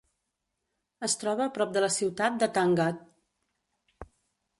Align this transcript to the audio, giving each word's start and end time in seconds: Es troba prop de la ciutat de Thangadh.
Es 1.07 1.15
troba 1.23 1.47
prop 1.57 1.75
de 1.75 1.83
la 1.83 1.89
ciutat 1.97 2.39
de 2.45 2.47
Thangadh. 2.57 4.09